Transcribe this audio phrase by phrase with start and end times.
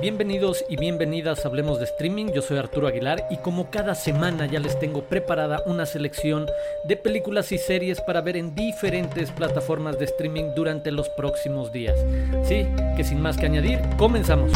[0.00, 4.46] Bienvenidos y bienvenidas a Hablemos de Streaming, yo soy Arturo Aguilar y como cada semana
[4.46, 6.46] ya les tengo preparada una selección
[6.84, 11.98] de películas y series para ver en diferentes plataformas de streaming durante los próximos días.
[12.44, 12.66] Sí,
[12.96, 14.52] que sin más que añadir, comenzamos.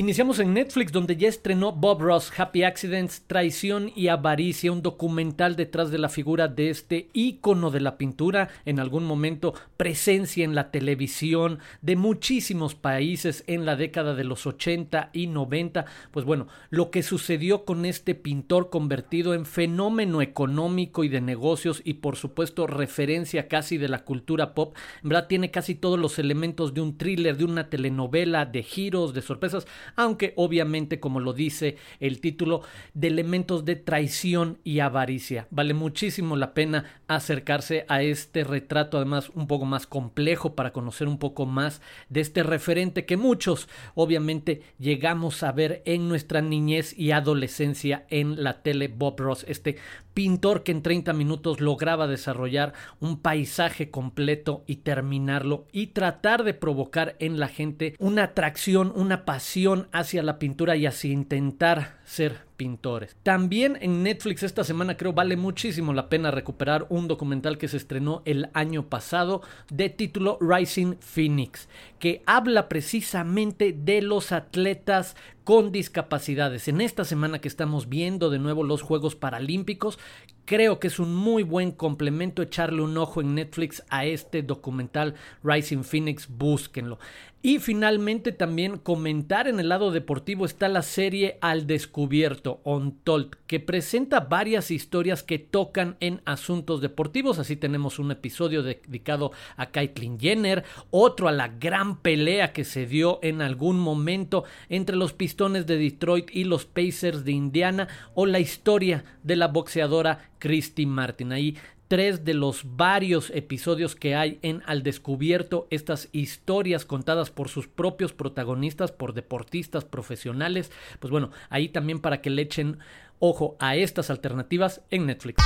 [0.00, 5.56] Iniciamos en Netflix donde ya estrenó Bob Ross, Happy Accidents, Traición y Avaricia, un documental
[5.56, 10.54] detrás de la figura de este ícono de la pintura, en algún momento presencia en
[10.54, 15.84] la televisión de muchísimos países en la década de los 80 y 90.
[16.12, 21.82] Pues bueno, lo que sucedió con este pintor convertido en fenómeno económico y de negocios
[21.84, 26.18] y por supuesto referencia casi de la cultura pop, en verdad tiene casi todos los
[26.18, 31.32] elementos de un thriller, de una telenovela, de giros, de sorpresas aunque obviamente, como lo
[31.32, 32.62] dice el título,
[32.94, 35.46] de elementos de traición y avaricia.
[35.50, 41.08] Vale muchísimo la pena acercarse a este retrato, además un poco más complejo para conocer
[41.08, 46.96] un poco más de este referente que muchos obviamente llegamos a ver en nuestra niñez
[46.98, 49.76] y adolescencia en la tele Bob Ross, este
[50.14, 56.54] pintor que en 30 minutos lograba desarrollar un paisaje completo y terminarlo y tratar de
[56.54, 62.50] provocar en la gente una atracción, una pasión hacia la pintura y hacia intentar ser
[62.56, 63.16] pintores.
[63.22, 67.78] También en Netflix esta semana creo vale muchísimo la pena recuperar un documental que se
[67.78, 75.72] estrenó el año pasado de título Rising Phoenix, que habla precisamente de los atletas con
[75.72, 76.68] discapacidades.
[76.68, 79.98] En esta semana que estamos viendo de nuevo los Juegos Paralímpicos,
[80.44, 85.14] creo que es un muy buen complemento echarle un ojo en Netflix a este documental
[85.42, 86.98] Rising Phoenix, búsquenlo.
[87.42, 93.60] Y finalmente también comentar en el lado deportivo está la serie Al Descubierto, Untold, que
[93.60, 97.38] presenta varias historias que tocan en asuntos deportivos.
[97.38, 102.84] Así tenemos un episodio dedicado a Caitlyn Jenner, otro a la gran pelea que se
[102.84, 108.26] dio en algún momento entre los Pistones de Detroit y los Pacers de Indiana, o
[108.26, 111.32] la historia de la boxeadora Christy Martin.
[111.32, 111.56] Ahí
[111.90, 117.66] tres de los varios episodios que hay en Al Descubierto, estas historias contadas por sus
[117.66, 120.70] propios protagonistas, por deportistas profesionales.
[121.00, 122.78] Pues bueno, ahí también para que le echen
[123.18, 125.42] ojo a estas alternativas en Netflix.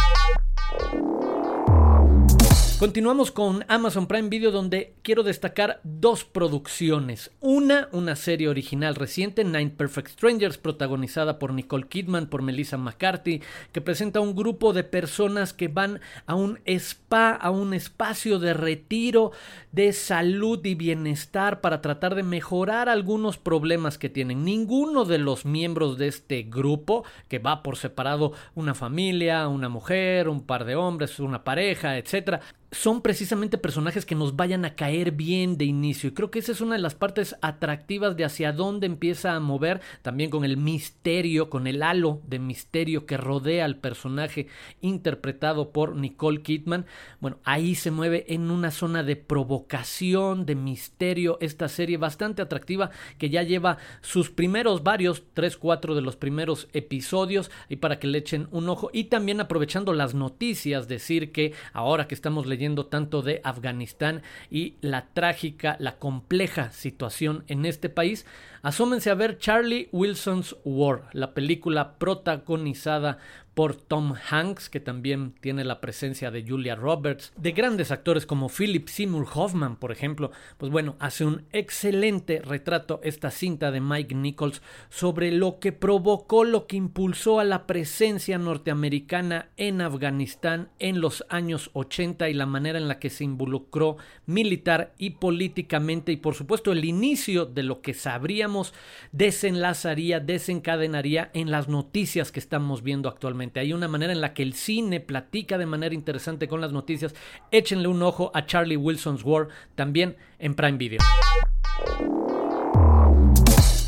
[2.78, 7.30] Continuamos con Amazon Prime Video donde quiero destacar dos producciones.
[7.40, 13.42] Una, una serie original reciente, Nine Perfect Strangers, protagonizada por Nicole Kidman, por Melissa McCarthy,
[13.70, 18.54] que presenta un grupo de personas que van a un spa, a un espacio de
[18.54, 19.30] retiro
[19.70, 24.44] de salud y bienestar para tratar de mejorar algunos problemas que tienen.
[24.44, 30.28] Ninguno de los miembros de este grupo, que va por separado una familia, una mujer,
[30.28, 32.40] un par de hombres, una pareja, etcétera,
[32.74, 36.10] son precisamente personajes que nos vayan a caer bien de inicio.
[36.10, 39.40] Y creo que esa es una de las partes atractivas de hacia dónde empieza a
[39.40, 44.48] mover, también con el misterio, con el halo de misterio que rodea al personaje
[44.80, 46.86] interpretado por Nicole Kidman.
[47.20, 52.90] Bueno, ahí se mueve en una zona de provocación, de misterio, esta serie bastante atractiva
[53.18, 58.08] que ya lleva sus primeros varios, tres, cuatro de los primeros episodios, y para que
[58.08, 58.90] le echen un ojo.
[58.92, 64.76] Y también aprovechando las noticias, decir que ahora que estamos leyendo tanto de Afganistán y
[64.80, 68.26] la trágica, la compleja situación en este país,
[68.62, 73.18] asómense a ver Charlie Wilson's War, la película protagonizada
[73.54, 78.48] por Tom Hanks, que también tiene la presencia de Julia Roberts, de grandes actores como
[78.48, 84.14] Philip Seymour Hoffman, por ejemplo, pues bueno, hace un excelente retrato esta cinta de Mike
[84.14, 84.60] Nichols
[84.90, 91.24] sobre lo que provocó, lo que impulsó a la presencia norteamericana en Afganistán en los
[91.28, 96.10] años 80 y la manera en la que se involucró militar y políticamente.
[96.10, 98.74] Y por supuesto el inicio de lo que sabríamos
[99.12, 104.42] desenlazaría, desencadenaría en las noticias que estamos viendo actualmente hay una manera en la que
[104.42, 107.14] el cine platica de manera interesante con las noticias.
[107.50, 111.00] Échenle un ojo a Charlie Wilson's War también en Prime Video.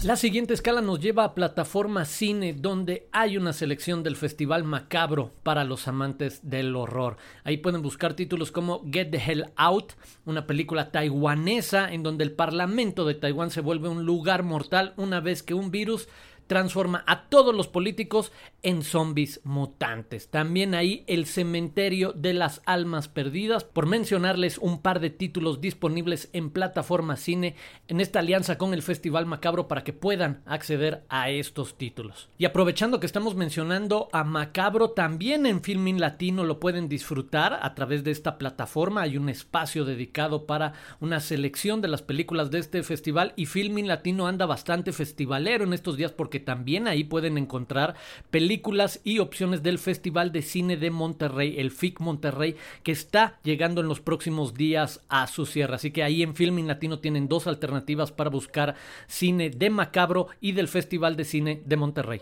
[0.06, 5.32] La siguiente escala nos lleva a plataforma cine donde hay una selección del Festival Macabro
[5.42, 7.16] para los amantes del horror.
[7.42, 9.94] Ahí pueden buscar títulos como Get the Hell Out,
[10.24, 15.18] una película taiwanesa en donde el Parlamento de Taiwán se vuelve un lugar mortal una
[15.18, 16.08] vez que un virus
[16.46, 18.32] transforma a todos los políticos
[18.62, 20.28] en zombies mutantes.
[20.28, 26.30] También ahí El cementerio de las almas perdidas, por mencionarles un par de títulos disponibles
[26.32, 27.54] en plataforma cine
[27.88, 32.28] en esta alianza con el Festival Macabro para que puedan acceder a estos títulos.
[32.38, 37.74] Y aprovechando que estamos mencionando a Macabro, también en Filming Latino lo pueden disfrutar a
[37.74, 39.02] través de esta plataforma.
[39.02, 43.88] Hay un espacio dedicado para una selección de las películas de este festival y Filming
[43.88, 47.94] Latino anda bastante festivalero en estos días porque también ahí pueden encontrar
[48.30, 53.80] películas y opciones del Festival de Cine de Monterrey, el FIC Monterrey, que está llegando
[53.80, 55.76] en los próximos días a su cierre.
[55.76, 58.74] Así que ahí en Filming Latino tienen dos alternativas para buscar
[59.06, 62.20] cine de Macabro y del Festival de Cine de Monterrey.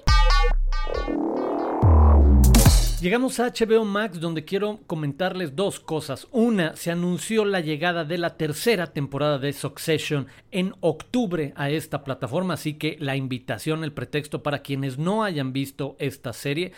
[3.05, 6.27] Llegamos a HBO Max donde quiero comentarles dos cosas.
[6.33, 12.03] Una, se anunció la llegada de la tercera temporada de Succession en octubre a esta
[12.03, 16.73] plataforma, así que la invitación, el pretexto para quienes no hayan visto esta serie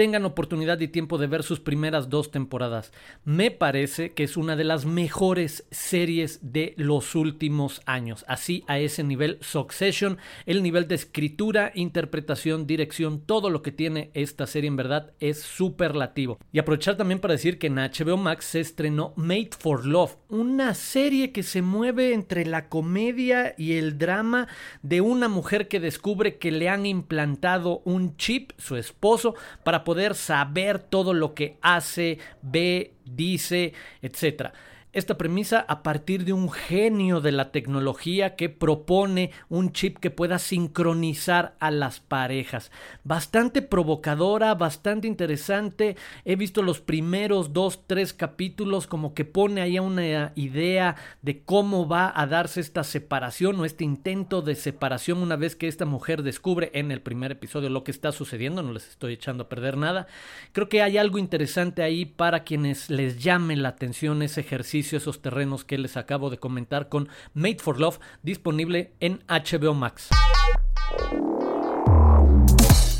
[0.00, 2.90] tengan oportunidad y tiempo de ver sus primeras dos temporadas.
[3.26, 8.24] Me parece que es una de las mejores series de los últimos años.
[8.26, 10.16] Así a ese nivel Succession,
[10.46, 15.42] el nivel de escritura, interpretación, dirección, todo lo que tiene esta serie en verdad es
[15.42, 16.38] superlativo.
[16.50, 20.72] Y aprovechar también para decir que en HBO Max se estrenó Made for Love, una
[20.72, 24.48] serie que se mueve entre la comedia y el drama
[24.80, 29.89] de una mujer que descubre que le han implantado un chip, su esposo, para poder
[30.14, 33.72] saber todo lo que hace, ve, dice,
[34.02, 34.52] etcétera
[34.92, 40.10] esta premisa a partir de un genio de la tecnología que propone un chip que
[40.10, 42.72] pueda sincronizar a las parejas.
[43.04, 45.96] Bastante provocadora, bastante interesante.
[46.24, 51.86] He visto los primeros dos, tres capítulos como que pone ahí una idea de cómo
[51.86, 56.24] va a darse esta separación o este intento de separación una vez que esta mujer
[56.24, 58.64] descubre en el primer episodio lo que está sucediendo.
[58.64, 60.08] No les estoy echando a perder nada.
[60.50, 65.22] Creo que hay algo interesante ahí para quienes les llame la atención ese ejercicio esos
[65.22, 70.08] terrenos que les acabo de comentar con Made for Love, disponible en HBO Max.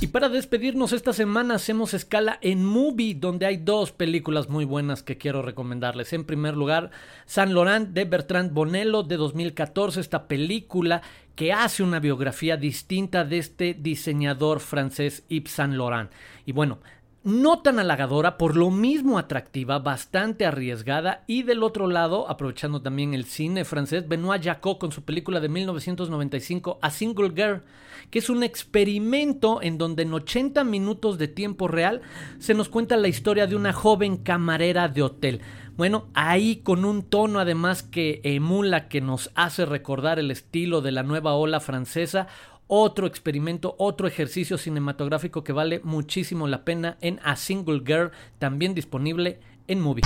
[0.03, 5.03] Y para despedirnos esta semana hacemos escala en Movie, donde hay dos películas muy buenas
[5.03, 6.15] que quiero recomendarles.
[6.15, 6.91] En primer lugar,
[7.27, 11.03] San Laurent de Bertrand Bonello de 2014, esta película
[11.35, 16.11] que hace una biografía distinta de este diseñador francés Yves Saint Laurent.
[16.47, 16.79] Y bueno,
[17.23, 23.13] no tan halagadora, por lo mismo atractiva, bastante arriesgada y del otro lado, aprovechando también
[23.13, 27.63] el cine francés, Benoit Jacot con su película de 1995 A Single Girl,
[28.11, 32.01] que es un experimento en donde en 80 minutos de tiempo real
[32.39, 35.41] se nos cuenta la historia de una joven camarera de hotel.
[35.77, 40.93] Bueno, ahí con un tono además que emula, que nos hace recordar el estilo de
[40.93, 42.27] la nueva ola francesa,
[42.73, 48.75] otro experimento, otro ejercicio cinematográfico que vale muchísimo la pena en A Single Girl, también
[48.75, 50.05] disponible en Movie.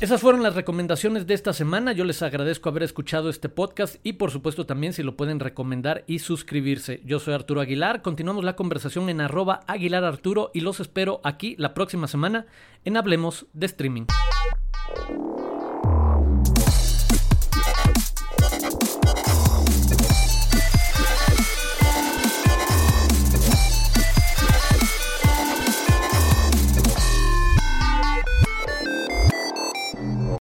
[0.00, 1.92] Esas fueron las recomendaciones de esta semana.
[1.92, 6.04] Yo les agradezco haber escuchado este podcast y por supuesto también si lo pueden recomendar
[6.06, 7.00] y suscribirse.
[7.04, 8.00] Yo soy Arturo Aguilar.
[8.02, 12.46] Continuamos la conversación en arroba Aguilar Arturo y los espero aquí la próxima semana
[12.84, 14.04] en Hablemos de Streaming.